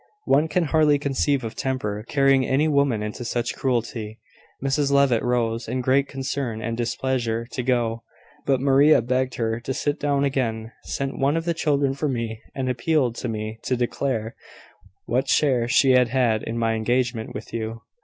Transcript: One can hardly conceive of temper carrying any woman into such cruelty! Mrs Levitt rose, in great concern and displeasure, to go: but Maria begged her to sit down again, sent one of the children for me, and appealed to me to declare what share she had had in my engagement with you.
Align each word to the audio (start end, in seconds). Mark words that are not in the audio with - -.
One 0.25 0.47
can 0.47 0.63
hardly 0.63 0.97
conceive 0.97 1.43
of 1.43 1.53
temper 1.53 2.03
carrying 2.07 2.43
any 2.43 2.67
woman 2.67 3.03
into 3.03 3.23
such 3.23 3.53
cruelty! 3.55 4.19
Mrs 4.59 4.91
Levitt 4.91 5.21
rose, 5.21 5.67
in 5.67 5.79
great 5.81 6.07
concern 6.07 6.59
and 6.59 6.75
displeasure, 6.75 7.45
to 7.51 7.61
go: 7.61 8.01
but 8.47 8.59
Maria 8.59 9.03
begged 9.03 9.35
her 9.35 9.59
to 9.59 9.75
sit 9.75 9.99
down 9.99 10.23
again, 10.23 10.71
sent 10.85 11.19
one 11.19 11.37
of 11.37 11.45
the 11.45 11.53
children 11.53 11.93
for 11.93 12.09
me, 12.09 12.41
and 12.55 12.67
appealed 12.67 13.13
to 13.17 13.29
me 13.29 13.59
to 13.61 13.77
declare 13.77 14.35
what 15.05 15.27
share 15.29 15.67
she 15.67 15.91
had 15.91 16.07
had 16.07 16.41
in 16.41 16.57
my 16.57 16.73
engagement 16.73 17.35
with 17.35 17.53
you. 17.53 17.81